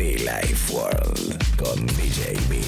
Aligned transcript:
Be 0.00 0.16
Life 0.16 0.72
World 0.72 1.36
con 1.58 1.86
DJ 1.88 2.32
B. 2.48 2.58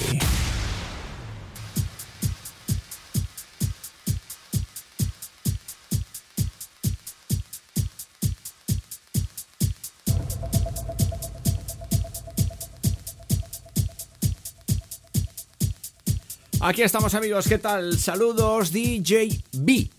Aquí 16.59 16.83
estamos 16.83 17.15
amigos, 17.15 17.47
¿qué 17.47 17.57
tal? 17.57 17.97
Saludos 17.97 18.71
DJ 18.71 19.41
B 19.53 19.89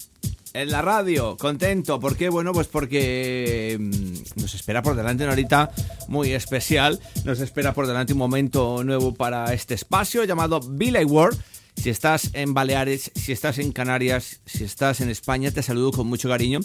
en 0.54 0.70
la 0.70 0.82
radio, 0.82 1.36
contento, 1.36 1.98
¿por 1.98 2.16
qué? 2.16 2.28
Bueno, 2.28 2.52
pues 2.52 2.68
porque 2.68 3.76
mm, 3.80 4.13
nos 4.36 4.54
espera 4.54 4.82
por 4.82 4.96
delante 4.96 5.24
una 5.24 5.32
horita 5.32 5.70
muy 6.08 6.32
especial, 6.32 7.00
nos 7.24 7.40
espera 7.40 7.72
por 7.72 7.86
delante 7.86 8.12
un 8.12 8.18
momento 8.18 8.82
nuevo 8.84 9.14
para 9.14 9.52
este 9.52 9.74
espacio 9.74 10.24
llamado 10.24 10.60
Billy 10.60 11.04
World. 11.04 11.38
Si 11.76 11.90
estás 11.90 12.30
en 12.34 12.54
Baleares, 12.54 13.10
si 13.14 13.32
estás 13.32 13.58
en 13.58 13.72
Canarias, 13.72 14.40
si 14.46 14.62
estás 14.62 15.00
en 15.00 15.10
España, 15.10 15.50
te 15.50 15.62
saludo 15.62 15.90
con 15.90 16.06
mucho 16.06 16.28
cariño. 16.28 16.60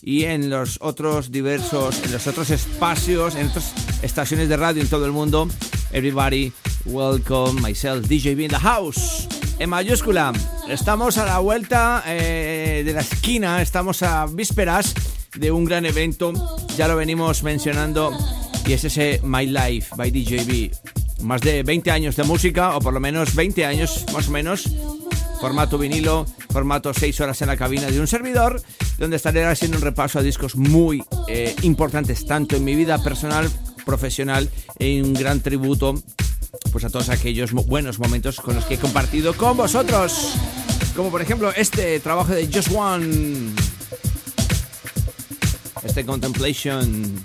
Y 0.00 0.24
en 0.24 0.50
los 0.50 0.78
otros 0.80 1.32
diversos, 1.32 2.00
en 2.04 2.12
los 2.12 2.26
otros 2.26 2.50
espacios, 2.50 3.34
en 3.34 3.48
otras 3.48 3.72
estaciones 4.02 4.48
de 4.48 4.56
radio 4.56 4.82
en 4.82 4.88
todo 4.88 5.04
el 5.04 5.12
mundo, 5.12 5.48
everybody, 5.92 6.52
welcome, 6.86 7.60
myself, 7.60 8.06
DJ 8.06 8.36
B 8.36 8.44
in 8.44 8.50
the 8.50 8.56
house 8.56 9.28
en 9.62 9.70
mayúscula. 9.70 10.32
Estamos 10.68 11.18
a 11.18 11.24
la 11.24 11.38
vuelta 11.38 12.02
eh, 12.06 12.82
de 12.84 12.92
la 12.92 13.00
esquina, 13.00 13.62
estamos 13.62 14.02
a 14.02 14.26
vísperas 14.26 14.94
de 15.36 15.50
un 15.50 15.64
gran 15.64 15.86
evento, 15.86 16.32
ya 16.76 16.88
lo 16.88 16.96
venimos 16.96 17.42
mencionando, 17.42 18.12
y 18.66 18.72
es 18.72 18.84
ese 18.84 19.20
My 19.22 19.46
Life 19.46 19.94
by 19.96 20.10
DJB. 20.10 20.72
Más 21.22 21.40
de 21.40 21.62
20 21.62 21.90
años 21.90 22.16
de 22.16 22.24
música, 22.24 22.76
o 22.76 22.80
por 22.80 22.92
lo 22.92 23.00
menos 23.00 23.34
20 23.34 23.64
años 23.64 24.04
más 24.12 24.28
o 24.28 24.32
menos, 24.32 24.68
formato 25.40 25.78
vinilo, 25.78 26.26
formato 26.50 26.92
6 26.92 27.20
horas 27.20 27.40
en 27.42 27.48
la 27.48 27.56
cabina 27.56 27.90
de 27.90 28.00
un 28.00 28.06
servidor, 28.06 28.62
donde 28.98 29.16
estaré 29.16 29.44
haciendo 29.44 29.78
un 29.78 29.82
repaso 29.82 30.18
a 30.18 30.22
discos 30.22 30.56
muy 30.56 31.02
eh, 31.28 31.54
importantes, 31.62 32.26
tanto 32.26 32.56
en 32.56 32.64
mi 32.64 32.74
vida 32.74 33.02
personal, 33.02 33.48
profesional, 33.84 34.48
y 34.78 35.00
un 35.00 35.14
gran 35.14 35.40
tributo 35.40 35.94
pues 36.70 36.84
a 36.84 36.90
todos 36.90 37.08
aquellos 37.08 37.52
buenos 37.52 37.98
momentos 37.98 38.40
con 38.40 38.54
los 38.54 38.64
que 38.64 38.74
he 38.74 38.78
compartido 38.78 39.34
con 39.34 39.56
vosotros. 39.56 40.34
Como 40.94 41.10
por 41.10 41.22
ejemplo 41.22 41.52
este 41.54 41.98
trabajo 42.00 42.32
de 42.32 42.46
Just 42.46 42.70
One. 42.74 43.71
Este 45.84 46.04
Contemplation. 46.06 47.22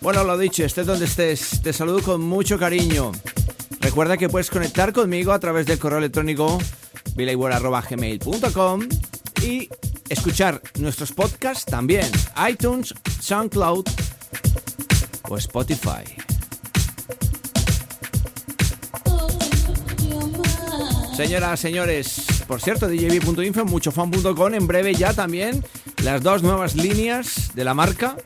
Bueno, 0.00 0.22
lo 0.22 0.36
dicho, 0.36 0.64
estés 0.64 0.86
donde 0.86 1.06
estés, 1.06 1.62
te 1.62 1.72
saludo 1.72 2.02
con 2.02 2.20
mucho 2.20 2.58
cariño. 2.58 3.12
Recuerda 3.80 4.16
que 4.18 4.28
puedes 4.28 4.50
conectar 4.50 4.92
conmigo 4.92 5.32
a 5.32 5.38
través 5.38 5.64
del 5.66 5.78
correo 5.78 5.98
electrónico 5.98 6.58
gmail.com 7.16 8.88
y 9.42 9.68
escuchar 10.08 10.60
nuestros 10.78 11.12
podcasts 11.12 11.64
también, 11.64 12.06
iTunes, 12.50 12.92
SoundCloud 13.20 13.86
o 15.28 15.38
Spotify. 15.38 16.04
Señoras, 21.16 21.60
señores, 21.60 22.26
por 22.46 22.60
cierto, 22.60 22.88
djb.info, 22.88 23.64
muchofan.com, 23.64 24.54
en 24.54 24.66
breve 24.66 24.94
ya 24.94 25.14
también 25.14 25.64
las 26.04 26.22
dos 26.22 26.42
nuevas 26.42 26.74
líneas 26.76 27.52
de 27.54 27.64
la 27.64 27.72
marca 27.72 28.16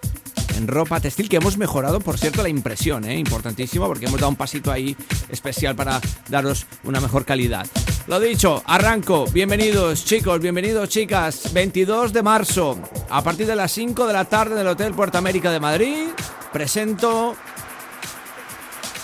en 0.56 0.66
ropa 0.66 0.98
textil 0.98 1.28
que 1.28 1.36
hemos 1.36 1.56
mejorado, 1.56 2.00
por 2.00 2.18
cierto, 2.18 2.42
la 2.42 2.48
impresión, 2.48 3.04
¿eh? 3.04 3.16
importantísimo, 3.16 3.86
porque 3.86 4.06
hemos 4.06 4.18
dado 4.18 4.30
un 4.30 4.36
pasito 4.36 4.72
ahí 4.72 4.96
especial 5.28 5.76
para 5.76 6.00
daros 6.28 6.66
una 6.82 7.00
mejor 7.00 7.24
calidad. 7.24 7.68
Lo 8.08 8.18
dicho, 8.18 8.64
arranco. 8.66 9.26
Bienvenidos 9.26 10.04
chicos, 10.04 10.40
bienvenidos 10.40 10.88
chicas. 10.88 11.52
22 11.52 12.12
de 12.12 12.22
marzo, 12.24 12.76
a 13.10 13.22
partir 13.22 13.46
de 13.46 13.54
las 13.54 13.70
5 13.70 14.08
de 14.08 14.12
la 14.12 14.24
tarde 14.24 14.54
en 14.54 14.62
el 14.62 14.66
Hotel 14.66 14.92
Puerto 14.92 15.18
América 15.18 15.52
de 15.52 15.60
Madrid, 15.60 16.08
presento 16.52 17.36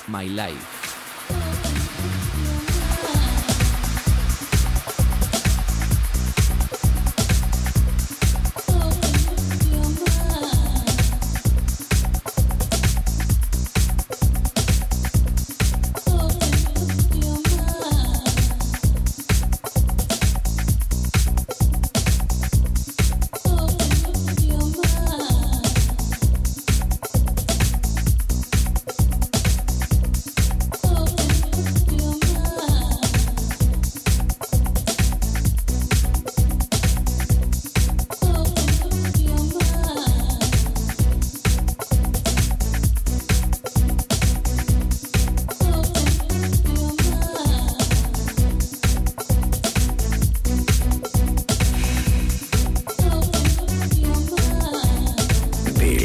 My 0.09 0.29
Life. 0.29 0.74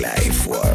Life 0.02 0.48
World. 0.48 0.69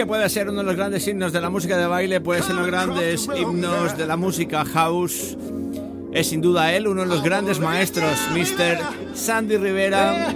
Que 0.00 0.06
puede 0.06 0.30
ser 0.30 0.48
uno 0.48 0.60
de 0.60 0.64
los 0.64 0.76
grandes 0.76 1.06
himnos 1.06 1.30
de 1.30 1.42
la 1.42 1.50
música 1.50 1.76
de 1.76 1.86
baile, 1.86 2.22
puede 2.22 2.42
ser 2.42 2.54
los 2.54 2.66
grandes 2.66 3.28
himnos 3.36 3.98
de 3.98 4.06
la 4.06 4.16
música 4.16 4.64
house. 4.64 5.36
Es 6.14 6.28
sin 6.28 6.40
duda 6.40 6.72
él, 6.72 6.88
uno 6.88 7.02
de 7.02 7.06
los 7.06 7.22
grandes 7.22 7.60
maestros, 7.60 8.10
Mr. 8.32 8.78
Sandy 9.14 9.58
Rivera. 9.58 10.34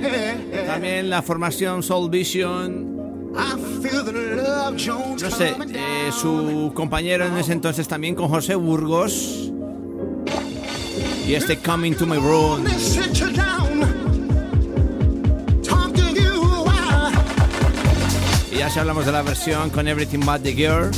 También 0.66 1.08
la 1.08 1.22
formación 1.22 1.82
Soul 1.82 2.10
Vision. 2.10 3.32
No 3.32 5.30
sé, 5.30 5.54
eh, 5.72 6.10
su 6.12 6.70
compañero 6.74 7.24
en 7.24 7.38
ese 7.38 7.54
entonces 7.54 7.88
también 7.88 8.14
con 8.14 8.28
José 8.28 8.56
Burgos. 8.56 9.50
Y 11.26 11.32
este 11.32 11.56
Coming 11.56 11.94
to 11.94 12.04
My 12.04 12.18
Room. 12.18 12.66
Ya 18.64 18.70
si 18.70 18.78
hablamos 18.78 19.04
de 19.04 19.12
la 19.12 19.20
versión 19.20 19.68
con 19.68 19.86
Everything 19.86 20.20
But 20.20 20.42
the 20.42 20.54
Girl, 20.54 20.90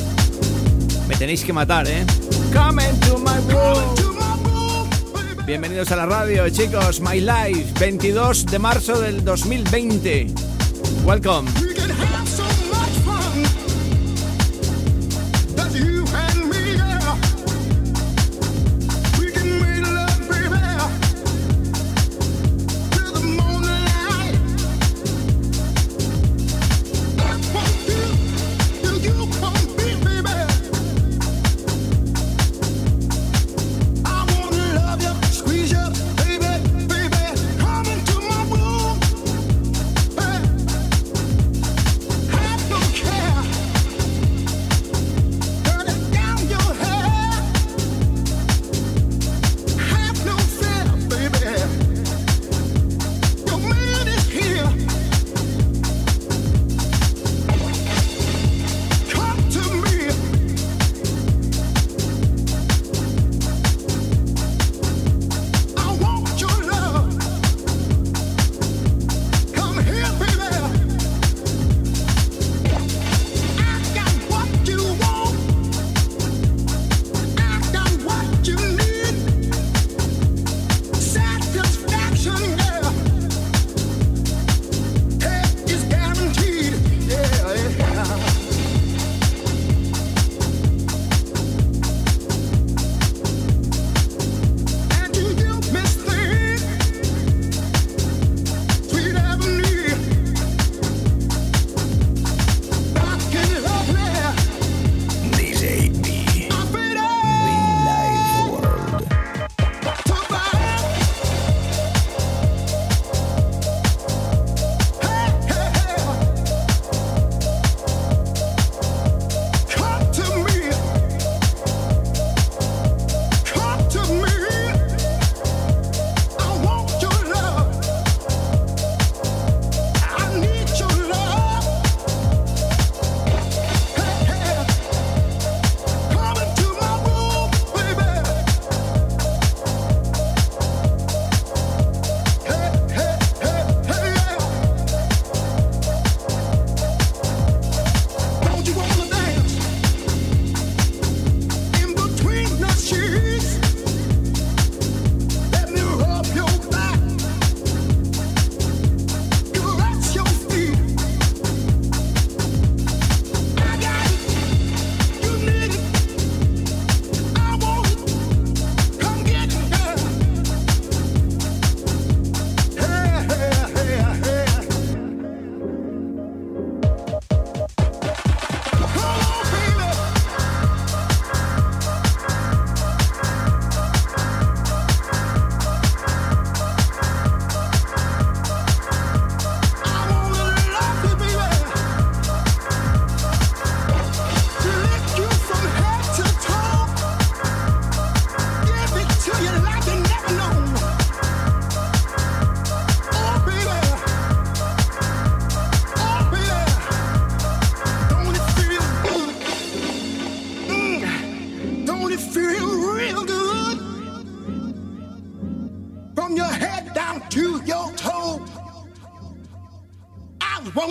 me 1.09 1.17
tenéis 1.17 1.43
que 1.45 1.53
matar, 1.53 1.85
¿eh? 1.89 2.07
Coming 2.53 2.95
to 3.01 3.19
my 3.19 3.53
room. 3.53 5.45
Bienvenidos 5.45 5.91
a 5.91 5.97
la 5.97 6.07
radio, 6.07 6.49
chicos. 6.49 7.01
My 7.01 7.21
Life, 7.21 7.73
22 7.81 8.47
de 8.47 8.59
marzo 8.61 9.01
del 9.01 9.25
2020. 9.25 10.29
Welcome. 11.05 11.66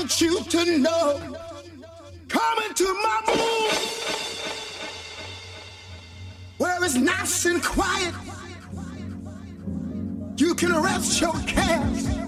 To 0.04 0.78
know. 0.78 1.38
Come 2.28 2.58
into 2.68 2.84
my 2.84 3.22
room 3.28 3.72
where 6.58 6.84
it's 6.84 6.96
nice 6.96 7.46
and 7.46 7.64
quiet. 7.64 8.14
You 10.38 10.54
can 10.56 10.82
rest 10.82 11.22
your 11.22 11.34
cares. 11.48 12.25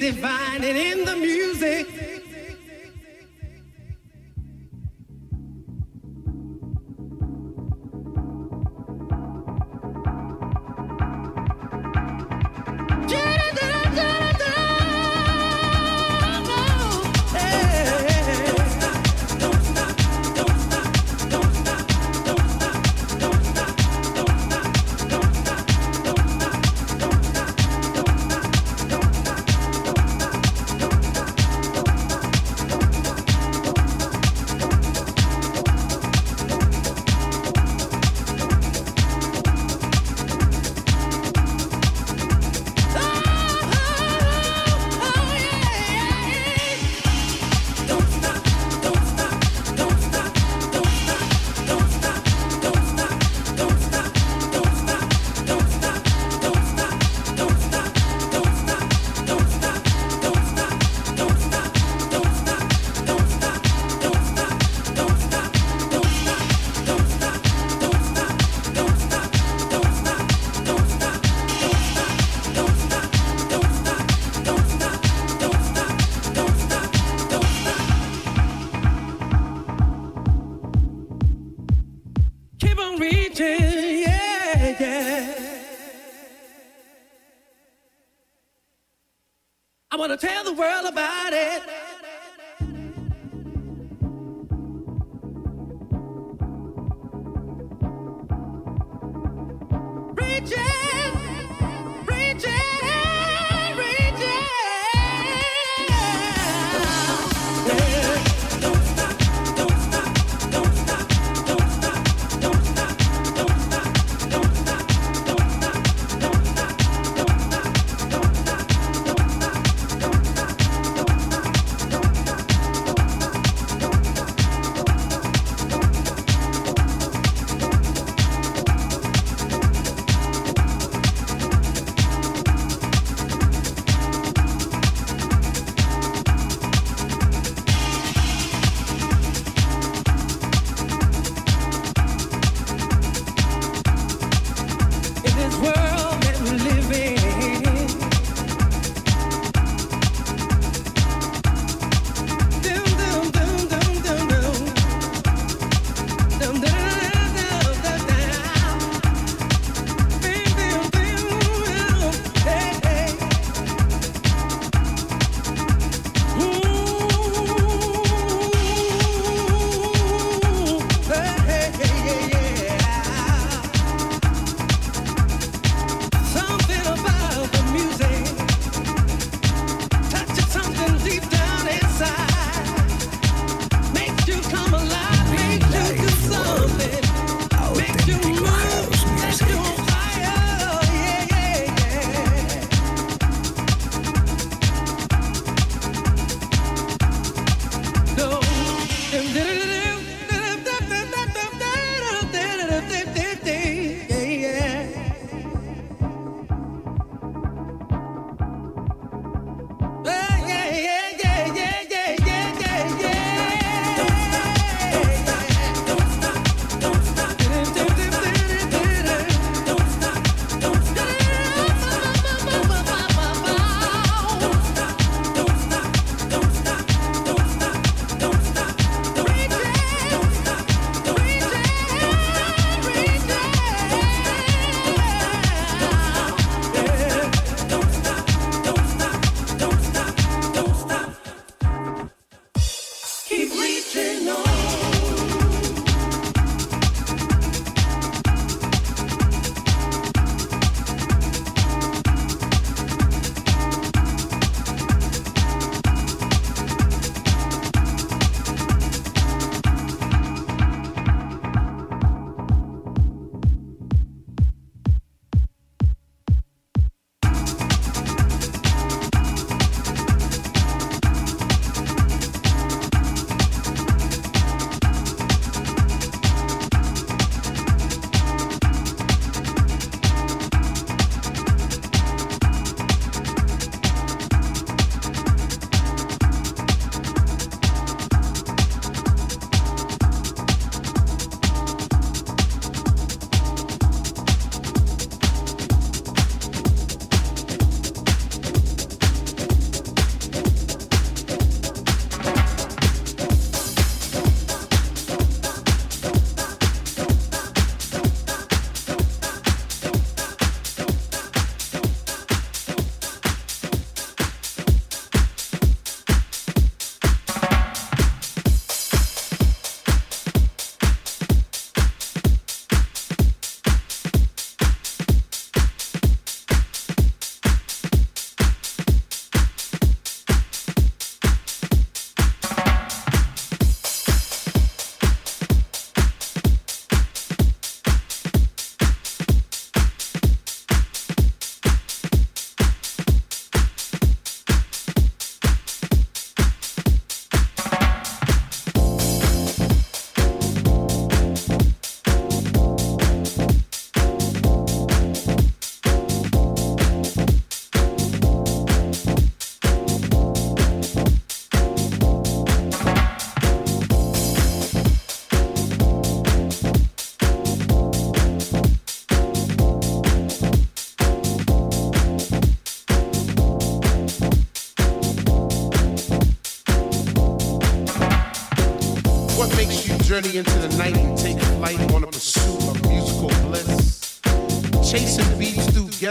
Divine 0.00 0.62
and 0.64 0.78
in 0.78 0.97
world 90.58 90.86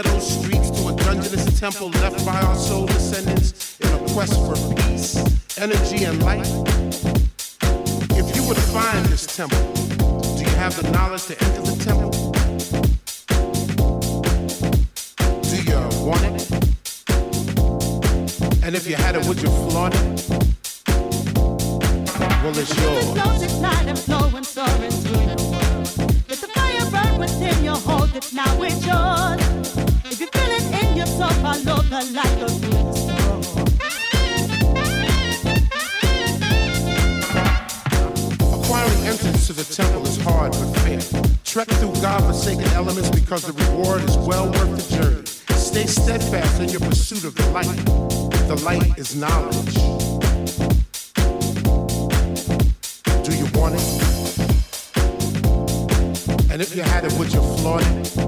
ghetto 0.02 0.18
streets 0.20 0.70
to 0.70 0.86
a 0.86 0.94
dungeonous 0.94 1.58
temple 1.58 1.90
left 1.90 2.24
by 2.24 2.40
our 2.42 2.54
soul 2.54 2.86
descendants 2.86 3.80
in 3.80 3.88
a 3.92 3.98
quest 4.12 4.34
for 4.46 4.54
peace, 4.76 5.16
energy, 5.58 6.04
and 6.04 6.22
light. 6.22 6.46
If 8.12 8.36
you 8.36 8.46
were 8.46 8.54
to 8.54 8.68
find 8.70 9.04
this 9.06 9.26
temple, 9.26 9.58
do 10.36 10.44
you 10.44 10.50
have 10.50 10.80
the 10.80 10.88
knowledge 10.92 11.24
to 11.26 11.44
enter 11.44 11.62
the 11.62 11.74
temple? 11.84 12.10
Do 15.50 15.56
you 15.68 15.80
want 16.06 16.22
it? 16.30 16.46
And 18.64 18.76
if 18.76 18.86
you 18.88 18.94
had 18.94 19.16
it, 19.16 19.26
would 19.26 19.42
you 19.42 19.50
flaunt 19.68 19.96
it? 19.96 20.00
Well, 22.44 22.56
it's 22.56 22.76
yours. 22.80 23.04
Flows 23.14 23.42
at 23.42 23.60
night 23.60 23.86
and 23.88 23.98
flowing, 23.98 24.44
soaring 24.44 24.92
through 24.92 25.26
the 25.26 25.42
world. 25.50 25.88
Let 26.28 26.38
the 26.38 26.48
fire 26.54 26.86
burn 26.92 27.18
within 27.18 27.64
you, 27.64 27.72
hold 27.72 28.14
it 28.14 28.32
now, 28.32 28.62
it's 28.62 28.86
yours. 28.86 29.77
Acquiring 30.20 30.34
entrance 39.06 39.46
to 39.46 39.52
the 39.52 39.62
temple 39.72 40.04
is 40.06 40.20
hard 40.22 40.50
but 40.50 40.74
fair. 40.78 41.00
Trek 41.44 41.68
through 41.68 41.92
God-forsaken 42.02 42.64
elements 42.72 43.10
because 43.10 43.44
the 43.44 43.52
reward 43.52 44.02
is 44.02 44.16
well 44.16 44.46
worth 44.46 44.88
the 44.88 44.96
journey. 44.96 45.24
Stay 45.56 45.86
steadfast 45.86 46.60
in 46.60 46.68
your 46.70 46.80
pursuit 46.80 47.22
of 47.22 47.36
the 47.36 47.48
light. 47.50 47.84
The 48.48 48.56
light 48.64 48.98
is 48.98 49.14
knowledge. 49.14 49.74
Do 53.24 53.36
you 53.36 53.46
want 53.54 53.76
it? 53.76 53.82
And 56.50 56.60
if 56.60 56.74
you 56.74 56.82
had 56.82 57.04
it, 57.04 57.12
would 57.12 57.32
you 57.32 57.40
flaunt 57.58 57.86
it? 57.86 58.27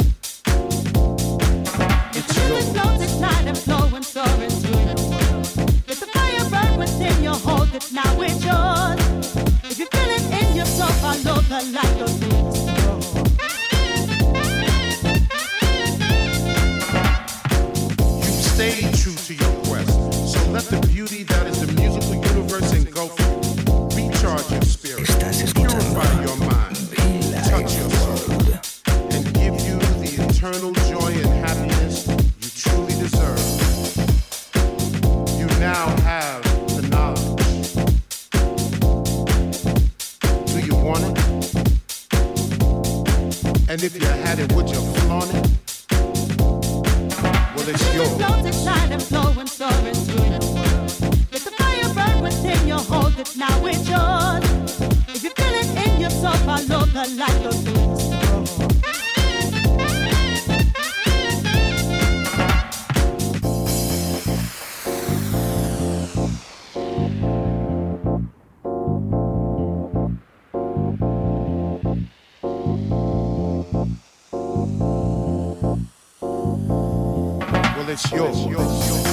It's 77.90 78.12
yours. 78.12 79.09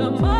tomorrow. 0.00 0.39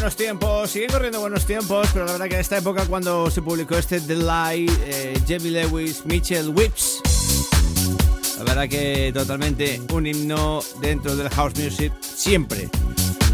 Buenos 0.00 0.16
tiempos, 0.16 0.70
siguen 0.70 0.90
corriendo 0.90 1.20
buenos 1.20 1.44
tiempos, 1.44 1.90
pero 1.92 2.06
la 2.06 2.12
verdad 2.12 2.26
que 2.26 2.34
en 2.36 2.40
esta 2.40 2.56
época 2.56 2.86
cuando 2.86 3.30
se 3.30 3.42
publicó 3.42 3.76
este 3.76 4.00
The 4.00 4.14
Light, 4.14 4.70
eh, 4.84 5.20
Jamie 5.28 5.50
Lewis, 5.50 6.06
Mitchell 6.06 6.48
Whips, 6.48 7.02
la 8.38 8.44
verdad 8.44 8.66
que 8.66 9.10
totalmente 9.12 9.78
un 9.92 10.06
himno 10.06 10.62
dentro 10.80 11.14
del 11.16 11.28
house 11.28 11.52
music 11.58 11.92
siempre. 12.00 12.70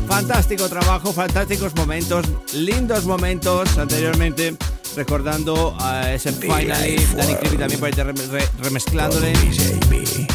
Fantástico 0.09 0.69
trabajo, 0.69 1.13
fantásticos 1.13 1.73
momentos, 1.77 2.27
lindos 2.53 3.05
momentos 3.05 3.79
anteriormente 3.79 4.57
recordando 4.97 5.77
a 5.79 6.15
ese 6.15 6.33
Finally, 6.33 6.97
Danny 7.15 7.35
Creepy 7.37 7.59
también 7.59 7.79
por 7.79 7.87
ahí 7.87 8.43
remezclándole, 8.59 9.33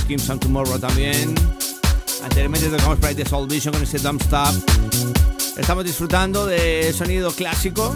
Kim 0.08 0.20
Tomorrow 0.40 0.80
también. 0.80 1.36
Anteriormente 2.24 2.70
tocamos 2.70 3.00
por 3.00 3.10
ahí 3.10 3.16
The 3.16 3.26
Soul 3.26 3.50
Vision 3.50 3.74
con 3.74 3.84
ese 3.84 4.00
Dump 4.00 4.22
Stop. 4.22 5.21
Estamos 5.62 5.86
disfrutando 5.86 6.48
de 6.48 6.92
sonido 6.92 7.32
clásico, 7.32 7.96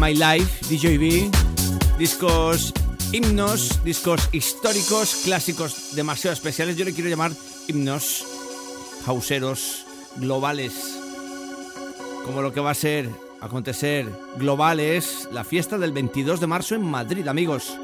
My 0.00 0.12
Life, 0.12 0.66
DJB, 0.68 1.30
discos 1.98 2.74
himnos, 3.12 3.82
discos 3.84 4.28
históricos, 4.32 5.20
clásicos 5.24 5.94
demasiado 5.94 6.34
especiales. 6.34 6.76
Yo 6.76 6.84
le 6.84 6.92
quiero 6.92 7.08
llamar 7.08 7.30
himnos 7.68 8.26
hauseros 9.06 9.86
globales, 10.16 10.98
como 12.24 12.42
lo 12.42 12.52
que 12.52 12.60
va 12.60 12.72
a 12.72 12.74
ser 12.74 13.08
acontecer 13.40 14.08
globales 14.36 15.28
la 15.30 15.44
fiesta 15.44 15.78
del 15.78 15.92
22 15.92 16.40
de 16.40 16.46
marzo 16.48 16.74
en 16.74 16.82
Madrid, 16.82 17.28
amigos. 17.28 17.78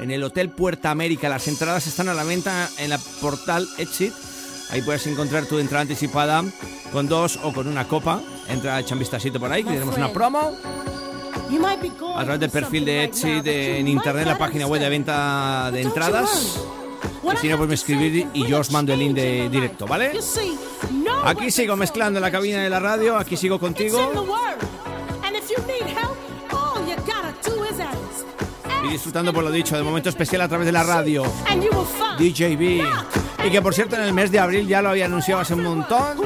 En 0.00 0.10
el 0.10 0.24
Hotel 0.24 0.48
Puerta 0.48 0.90
América. 0.90 1.28
Las 1.28 1.48
entradas 1.48 1.86
están 1.86 2.08
a 2.08 2.14
la 2.14 2.24
venta 2.24 2.68
en 2.78 2.90
la 2.90 2.98
portal 3.20 3.68
Exit. 3.76 4.14
Ahí 4.70 4.82
puedes 4.82 5.06
encontrar 5.06 5.46
tu 5.46 5.58
entrada 5.58 5.82
anticipada 5.82 6.44
con 6.92 7.08
dos 7.08 7.38
o 7.42 7.52
con 7.52 7.68
una 7.68 7.86
copa. 7.86 8.20
Entra, 8.48 8.80
echa 8.80 8.94
un 8.94 9.00
vistacito 9.00 9.38
por 9.40 9.50
ahí, 9.52 9.64
que 9.64 9.70
tenemos 9.70 9.96
una 9.96 10.12
promo. 10.12 10.56
A 12.16 12.24
través 12.24 12.40
del 12.40 12.50
perfil 12.50 12.84
de 12.84 13.04
Exit 13.04 13.46
en 13.46 13.86
internet, 13.88 14.26
la 14.26 14.38
página 14.38 14.66
web 14.66 14.80
de 14.80 14.88
venta 14.88 15.70
de 15.72 15.82
entradas. 15.82 16.58
Y 17.32 17.36
si 17.38 17.48
no, 17.48 17.56
pues 17.56 17.68
me 17.68 17.74
escribir 17.74 18.28
y 18.34 18.46
yo 18.46 18.60
os 18.60 18.70
mando 18.70 18.92
el 18.92 19.00
link 19.00 19.14
de 19.14 19.48
directo, 19.48 19.86
¿vale? 19.86 20.12
Aquí 21.24 21.50
sigo 21.50 21.76
mezclando 21.76 22.18
en 22.18 22.22
la 22.22 22.30
cabina 22.30 22.62
de 22.62 22.70
la 22.70 22.80
radio, 22.80 23.16
aquí 23.16 23.36
sigo 23.36 23.58
contigo. 23.58 23.98
Y 28.86 28.92
disfrutando 28.92 29.32
por 29.32 29.42
lo 29.42 29.50
dicho, 29.50 29.76
de 29.76 29.82
momento 29.82 30.08
especial 30.08 30.42
a 30.42 30.48
través 30.48 30.66
de 30.66 30.72
la 30.72 30.84
radio. 30.84 31.24
DJB. 32.18 32.84
Y 33.44 33.50
que 33.50 33.62
por 33.62 33.74
cierto 33.74 33.96
en 33.96 34.02
el 34.02 34.12
mes 34.12 34.30
de 34.30 34.38
abril 34.38 34.66
ya 34.68 34.80
lo 34.82 34.90
había 34.90 35.06
anunciado 35.06 35.40
hace 35.40 35.54
un 35.54 35.62
montón. 35.62 36.18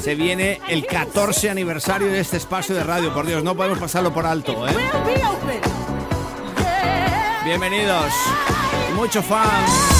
Se 0.00 0.14
viene 0.14 0.60
el 0.68 0.86
14 0.86 1.50
aniversario 1.50 2.08
de 2.08 2.20
este 2.20 2.36
espacio 2.36 2.74
de 2.74 2.84
radio. 2.84 3.12
Por 3.12 3.26
Dios, 3.26 3.42
no 3.42 3.54
podemos 3.54 3.78
pasarlo 3.78 4.12
por 4.12 4.26
alto, 4.26 4.68
¿eh? 4.68 4.76
Bienvenidos. 7.44 8.12
Mucho 8.94 9.22
fan. 9.22 9.97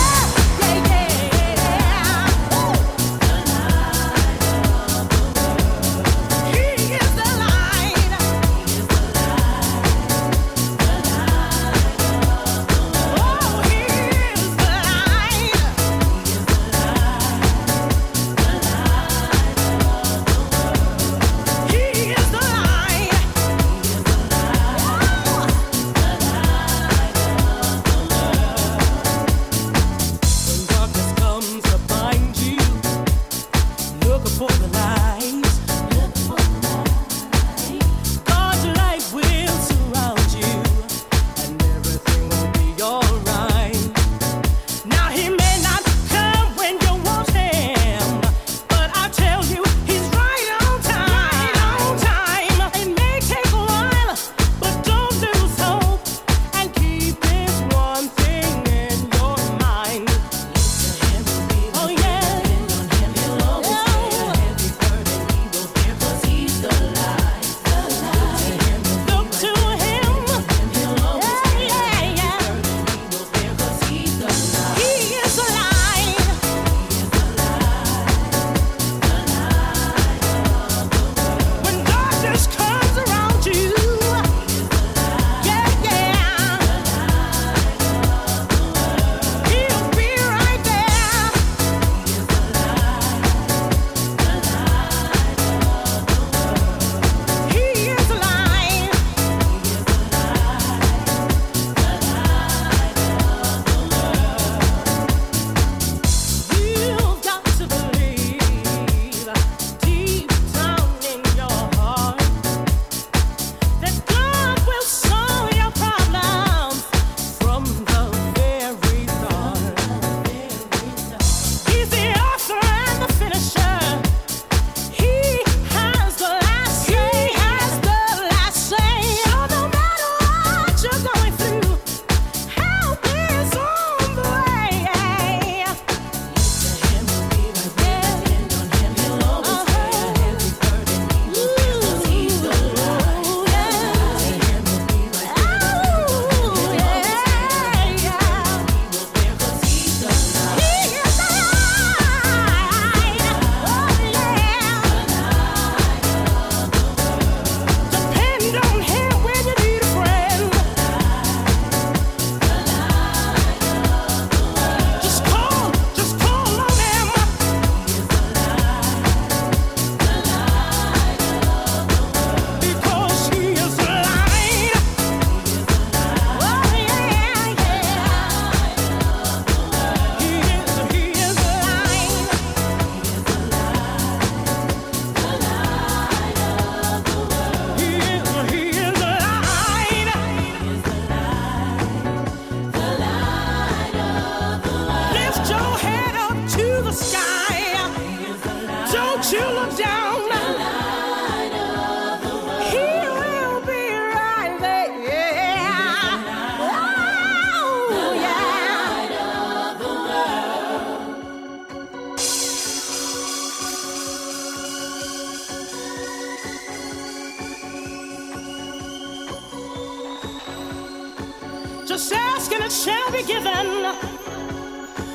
Ask 221.98 222.52
and 222.52 222.62
it 222.62 222.70
shall 222.70 223.10
be 223.10 223.24
given. 223.24 223.92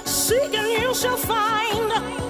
Seek 0.03 0.53
and 0.53 0.81
you 0.81 0.93
shall 0.93 1.15
find. 1.15 2.22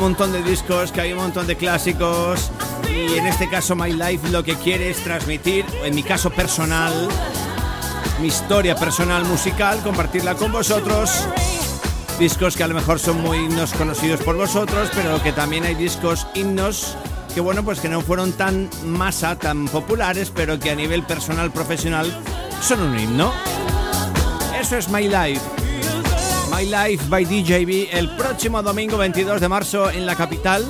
Montón 0.00 0.32
de 0.32 0.42
discos, 0.42 0.92
que 0.92 1.02
hay 1.02 1.12
un 1.12 1.18
montón 1.18 1.46
de 1.46 1.56
clásicos. 1.56 2.50
Y 2.88 3.18
en 3.18 3.26
este 3.26 3.48
caso 3.48 3.76
My 3.76 3.92
Life 3.92 4.28
lo 4.30 4.42
que 4.42 4.54
quiere 4.54 4.90
es 4.90 4.98
transmitir, 5.04 5.64
en 5.84 5.94
mi 5.94 6.02
caso 6.02 6.30
personal, 6.30 6.92
mi 8.20 8.28
historia 8.28 8.74
personal 8.74 9.24
musical, 9.24 9.80
compartirla 9.82 10.34
con 10.34 10.52
vosotros. 10.52 11.28
Discos 12.18 12.56
que 12.56 12.64
a 12.64 12.68
lo 12.68 12.74
mejor 12.74 12.98
son 12.98 13.20
muy 13.20 13.38
himnos 13.38 13.72
conocidos 13.72 14.20
por 14.20 14.36
vosotros, 14.36 14.90
pero 14.94 15.22
que 15.22 15.32
también 15.32 15.64
hay 15.64 15.74
discos 15.74 16.26
himnos 16.34 16.96
que 17.34 17.40
bueno, 17.40 17.62
pues 17.64 17.78
que 17.80 17.88
no 17.88 18.00
fueron 18.00 18.32
tan 18.32 18.68
masa, 18.84 19.36
tan 19.36 19.68
populares, 19.68 20.32
pero 20.34 20.58
que 20.58 20.70
a 20.70 20.74
nivel 20.74 21.04
personal, 21.04 21.52
profesional, 21.52 22.10
son 22.60 22.80
un 22.80 22.98
himno. 22.98 23.32
Eso 24.60 24.76
es 24.76 24.88
My 24.88 25.08
Life. 25.08 25.40
My 26.60 26.66
Life 26.66 27.06
by 27.08 27.24
DJB 27.24 27.88
el 27.90 28.10
próximo 28.16 28.62
domingo 28.62 28.98
22 28.98 29.40
de 29.40 29.48
marzo 29.48 29.90
en 29.90 30.04
la 30.04 30.14
capital, 30.14 30.62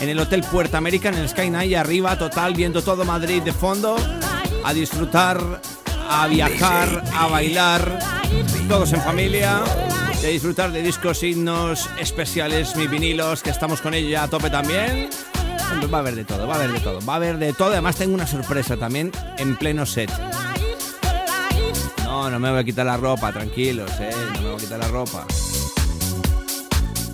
en 0.00 0.08
el 0.08 0.18
Hotel 0.18 0.42
Puerta 0.50 0.78
América, 0.78 1.10
en 1.10 1.16
el 1.16 1.28
Sky 1.28 1.50
Night, 1.50 1.74
arriba, 1.76 2.16
total, 2.16 2.54
viendo 2.54 2.80
todo 2.80 3.04
Madrid 3.04 3.42
de 3.42 3.52
fondo, 3.52 3.96
a 4.64 4.72
disfrutar, 4.72 5.60
a 6.08 6.26
viajar, 6.28 7.04
a 7.12 7.26
bailar, 7.26 7.98
todos 8.66 8.94
en 8.94 9.02
familia, 9.02 9.60
de 10.22 10.28
disfrutar 10.28 10.72
de 10.72 10.80
discos, 10.80 11.22
himnos 11.22 11.90
especiales, 12.00 12.74
mis 12.74 12.88
vinilos, 12.88 13.42
que 13.42 13.50
estamos 13.50 13.82
con 13.82 13.92
ella 13.92 14.22
a 14.22 14.28
tope 14.28 14.48
también. 14.48 15.10
Va 15.92 15.98
a 15.98 16.00
haber 16.00 16.14
de 16.14 16.24
todo, 16.24 16.46
va 16.46 16.54
a 16.54 16.56
haber 16.56 16.72
de 16.72 16.80
todo, 16.80 17.04
va 17.04 17.12
a 17.12 17.16
haber 17.16 17.36
de 17.36 17.52
todo. 17.52 17.72
Además 17.72 17.96
tengo 17.96 18.14
una 18.14 18.26
sorpresa 18.26 18.78
también 18.78 19.12
en 19.36 19.56
pleno 19.56 19.84
set. 19.84 20.10
No, 22.30 22.40
me 22.40 22.50
voy 22.50 22.60
a 22.60 22.64
quitar 22.64 22.86
la 22.86 22.96
ropa, 22.96 23.32
tranquilos, 23.32 23.90
eh, 24.00 24.10
no 24.34 24.40
me 24.40 24.46
voy 24.48 24.56
a 24.56 24.58
quitar 24.58 24.78
la 24.78 24.88
ropa. 24.88 25.26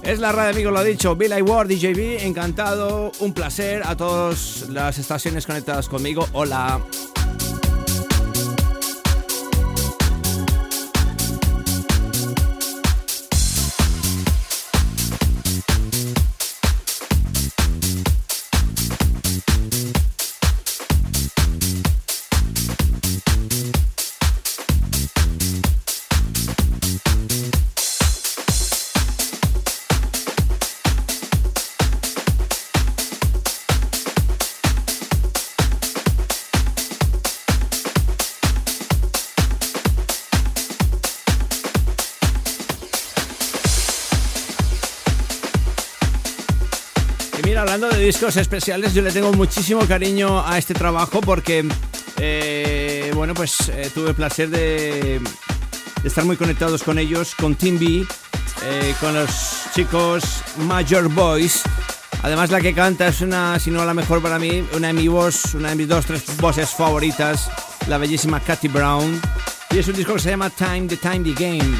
Es 0.02 0.18
la 0.20 0.30
radio, 0.30 0.50
amigos, 0.50 0.72
lo 0.72 0.78
ha 0.78 0.84
dicho. 0.84 1.16
Bill 1.16 1.32
Ward, 1.42 1.68
DJB, 1.68 2.24
encantado, 2.24 3.10
un 3.18 3.32
placer 3.34 3.82
a 3.84 3.96
todas 3.96 4.66
las 4.68 4.98
estaciones 4.98 5.46
conectadas 5.46 5.88
conmigo. 5.88 6.26
Hola. 6.32 6.80
Discos 48.10 48.36
especiales, 48.38 48.92
yo 48.92 49.02
le 49.02 49.12
tengo 49.12 49.32
muchísimo 49.32 49.86
cariño 49.86 50.44
a 50.44 50.58
este 50.58 50.74
trabajo 50.74 51.20
porque, 51.20 51.64
eh, 52.18 53.12
bueno, 53.14 53.34
pues 53.34 53.68
eh, 53.68 53.88
tuve 53.94 54.08
el 54.08 54.14
placer 54.16 54.50
de, 54.50 55.20
estar 56.02 56.24
muy 56.24 56.36
conectados 56.36 56.82
con 56.82 56.98
ellos, 56.98 57.36
con 57.36 57.56
B, 57.56 58.04
eh, 58.64 58.94
con 58.98 59.14
los 59.14 59.30
chicos 59.76 60.24
Major 60.56 61.08
Boys. 61.08 61.62
Además, 62.24 62.50
la 62.50 62.60
que 62.60 62.74
canta 62.74 63.06
es 63.06 63.20
una, 63.20 63.60
si 63.60 63.70
no 63.70 63.84
la 63.84 63.94
mejor 63.94 64.20
para 64.20 64.40
mí, 64.40 64.66
una 64.74 64.88
de 64.88 64.92
mis 64.92 65.08
voz, 65.08 65.54
una 65.54 65.68
de 65.68 65.76
mis 65.76 65.86
dos, 65.86 66.04
tres 66.04 66.24
voces 66.38 66.70
favoritas, 66.70 67.48
la 67.86 67.96
bellísima 67.96 68.40
Katy 68.40 68.66
Brown. 68.66 69.20
Y 69.70 69.78
es 69.78 69.86
un 69.86 69.94
disco 69.94 70.14
que 70.14 70.20
se 70.20 70.30
llama 70.30 70.50
Time, 70.50 70.88
the 70.88 70.96
Time, 70.96 71.20
the 71.20 71.32
Game. 71.32 71.76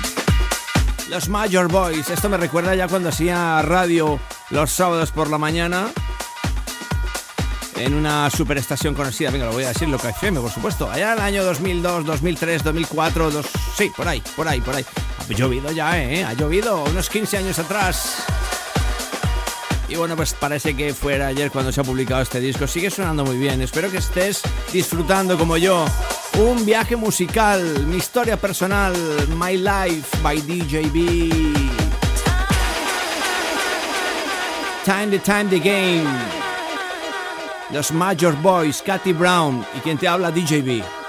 Los 1.09 1.29
Major 1.29 1.67
Boys. 1.67 2.09
Esto 2.09 2.29
me 2.29 2.37
recuerda 2.37 2.77
ya 2.77 2.87
cuando 2.87 3.09
hacía 3.09 3.61
radio 3.63 4.21
los 4.51 4.71
sábados 4.71 5.11
por 5.11 5.29
la 5.29 5.39
mañana. 5.39 5.89
En 7.77 7.95
una 7.95 8.29
superestación 8.31 8.95
conocida, 8.95 9.31
venga, 9.31 9.47
lo 9.47 9.53
voy 9.53 9.65
a 9.65 9.69
decir, 9.69 9.89
Loca 9.89 10.11
FM, 10.11 10.41
por 10.41 10.51
supuesto. 10.51 10.91
Allá 10.91 11.13
en 11.13 11.19
el 11.19 11.25
año 11.25 11.45
2002, 11.45 12.05
2003, 12.05 12.65
2004, 12.65 13.31
dos, 13.31 13.47
sí, 13.77 13.91
por 13.97 14.07
ahí, 14.07 14.23
por 14.37 14.49
ahí, 14.49 14.61
por 14.61 14.75
ahí. 14.75 14.85
Ha 15.19 15.33
llovido 15.33 15.71
ya, 15.71 15.99
¿eh? 16.03 16.25
Ha 16.25 16.35
llovido 16.35 16.85
unos 16.85 17.09
15 17.09 17.39
años 17.39 17.59
atrás. 17.59 18.25
Y 19.89 19.97
bueno, 19.97 20.15
pues 20.15 20.35
parece 20.35 20.77
que 20.77 20.95
fuera 20.95 21.27
ayer 21.27 21.51
cuando 21.51 21.73
se 21.73 21.81
ha 21.81 21.85
publicado 21.85 22.23
este 22.23 22.39
disco. 22.39 22.67
Sigue 22.67 22.91
sonando 22.91 23.25
muy 23.25 23.37
bien. 23.37 23.61
Espero 23.61 23.91
que 23.91 23.97
estés 23.97 24.41
disfrutando 24.73 25.37
como 25.37 25.57
yo. 25.57 25.85
Un 26.39 26.65
viaje 26.65 26.95
musical, 26.95 27.87
mi 27.87 27.97
historia 27.97 28.37
personal, 28.37 28.95
My 29.37 29.57
Life 29.57 30.17
by 30.23 30.41
DJB. 30.41 31.81
Time 34.85 35.09
the 35.09 35.19
Time 35.19 35.51
the 35.51 35.59
Game. 35.59 36.40
Los 37.73 37.93
Major 37.93 38.35
Boys, 38.43 38.83
Katy 38.83 39.13
Brown 39.13 39.65
y 39.77 39.81
quien 39.81 39.97
te 39.97 40.09
habla 40.09 40.31
DJB. 40.31 41.00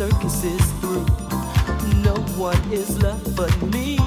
Circus 0.00 0.44
is 0.44 0.72
through, 0.80 1.04
no 2.00 2.14
one 2.38 2.56
is 2.72 3.02
left 3.02 3.36
but 3.36 3.54
me, 3.64 3.98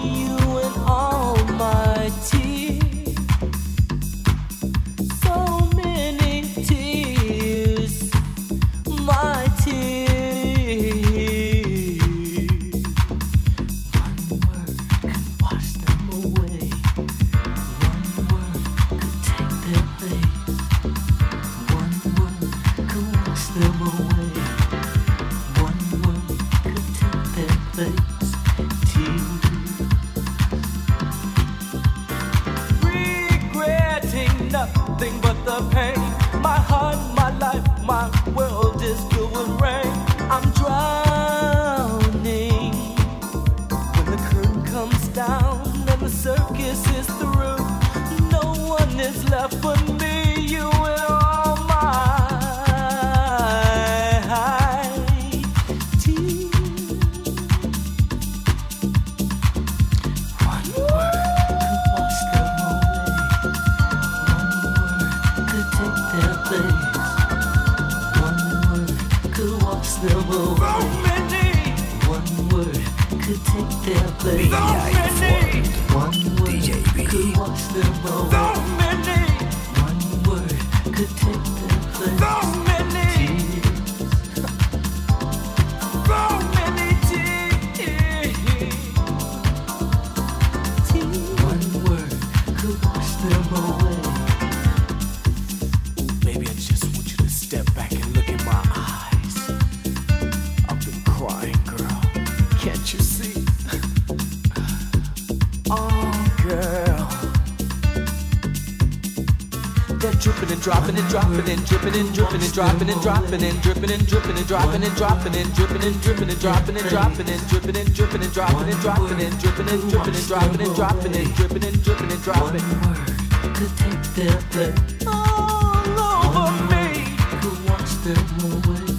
dropping 111.13 111.47
and 111.47 111.63
dripping 111.67 111.93
and 111.93 112.11
dripping 112.11 112.41
and 112.41 112.53
dropping 112.53 112.89
and 112.89 113.01
dropping 113.03 113.43
and 113.43 113.61
dripping 113.61 113.91
and 113.91 114.07
dripping 114.07 114.35
and 114.35 114.47
dropping 114.47 114.83
and 114.83 114.95
dropping 114.95 115.35
and 115.35 115.53
dripping 115.53 115.83
and 115.85 116.01
dripping 116.01 116.29
and 116.29 116.39
dropping 116.41 116.75
and 116.75 116.89
dropping 116.89 117.29
and 117.29 117.47
dripping 117.49 117.77
and 117.77 117.93
dripping 117.93 118.23
and 118.23 118.33
dropping 118.33 118.69
and 118.73 118.81
dropping 118.81 119.21
and 119.21 119.37
dripping 119.37 119.69
and 119.69 119.91
dripping 119.91 120.15
and 120.15 120.25
dropping 120.25 120.61
and 120.61 120.73
dropping 120.73 121.13
and 121.13 121.35
dripping 121.35 121.63
and 121.65 121.83
dripping 121.83 122.11
and 122.11 122.23
dropping. 122.23 122.65
One 122.65 122.97
word 122.97 123.13
could 123.53 123.73
take 123.77 124.03
their 124.17 124.41
place 124.49 125.05
all 125.05 125.85
over 126.01 126.49
me. 126.73 127.05
Could 127.45 127.61
wash 127.69 127.93
them 128.01 128.25
away. 128.49 128.89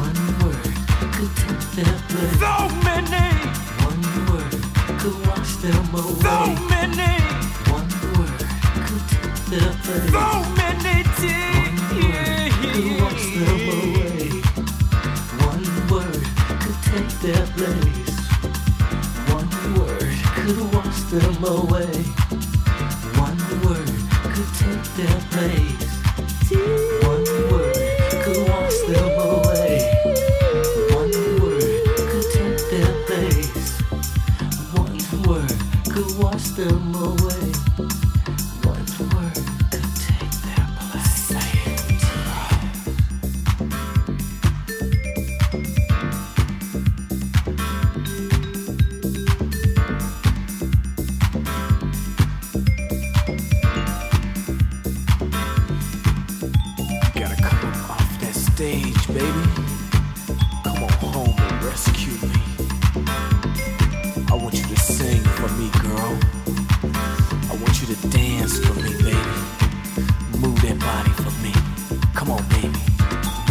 One 0.00 0.20
word 0.40 0.64
could 1.12 1.32
take 1.44 1.64
their 1.76 1.96
place. 2.08 2.40
So 2.40 2.72
many. 2.88 3.28
One 3.84 4.00
word 4.32 4.48
could 4.96 5.18
wash 5.28 5.52
them 5.60 5.92
away. 5.92 6.24
So 6.24 6.36
many. 6.72 7.20
One 7.68 7.88
word 8.16 8.40
could 8.88 9.04
take 9.12 9.36
their 9.52 9.72
place. 9.84 10.10
So 10.10 10.24
many 10.56 10.65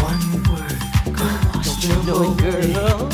One 0.06 0.44
word 0.44 0.80
could 1.18 1.40
wash 1.56 1.72
the 1.82 2.14
away. 2.14 2.36
Girl. 2.38 3.10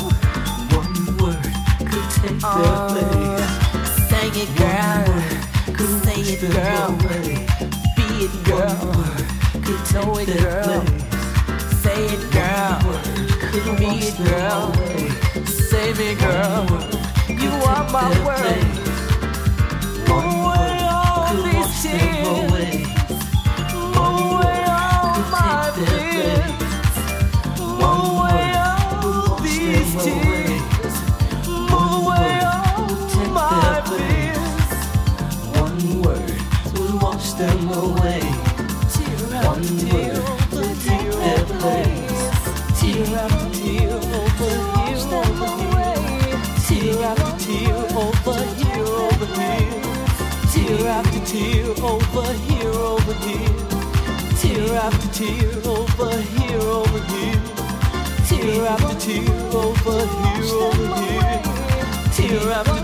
One 0.76 0.94
word 1.16 1.54
could 1.88 2.08
take 2.10 2.40
uh, 2.44 2.88
place. 2.92 3.48
Say 4.08 4.28
it, 4.42 4.50
girl. 4.58 5.04
One 5.08 5.16
word 5.16 5.76
could 5.76 5.92
say 6.04 6.20
it, 6.20 6.40
girl. 6.52 6.90
Away. 6.92 7.46
Be 7.96 8.06
it, 8.24 8.34
girl. 8.44 8.76
One 8.76 8.98
word 8.98 9.26
could 9.64 9.82
take 9.86 10.06
know 10.06 10.18
it, 10.18 10.28
Say 11.82 12.04
it, 12.06 12.22
girl. 12.32 12.78
One 12.82 12.92
word 12.92 13.30
could 13.40 13.78
be 13.78 13.90
it, 14.08 14.16
girl. 14.18 14.72
Away. 14.74 15.08
Save 15.46 16.00
it, 16.00 16.18
girl. 16.18 16.66
One 16.66 16.90
word 16.90 17.40
you 17.40 17.50
are 17.50 17.90
my 17.90 18.10
world 18.24 18.81
tears. 21.80 22.28
away. 22.28 22.91
Tear 55.12 55.58
over 55.66 56.16
here, 56.16 56.58
over 56.58 57.00
here. 57.12 57.42
Tear 58.26 58.66
after 58.66 58.94
tear 58.98 59.28
over 59.52 60.06
here, 60.06 60.54
over 60.54 60.96
here. 61.02 61.42
Tear 62.14 62.50
after 62.50 62.81